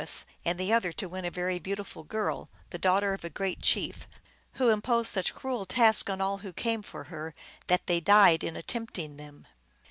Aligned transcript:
83 0.01 0.03
wess, 0.03 0.25
and 0.45 0.59
the 0.59 0.73
other 0.73 0.91
to 0.93 1.07
win 1.07 1.25
a 1.25 1.29
very 1.29 1.59
beautiful 1.59 2.03
girl, 2.03 2.49
the 2.71 2.79
daughter 2.79 3.13
of 3.13 3.23
a 3.23 3.29
great 3.29 3.61
chief, 3.61 4.07
who 4.53 4.69
imposed 4.71 5.11
such 5.11 5.35
cruel 5.35 5.63
tasks 5.63 6.09
on 6.09 6.19
all 6.19 6.39
who 6.39 6.51
came 6.51 6.81
for 6.81 7.03
her, 7.03 7.35
that 7.67 7.85
they 7.85 7.99
died 7.99 8.43
in 8.43 8.57
at 8.57 8.67
tempting 8.67 9.17
them. 9.17 9.45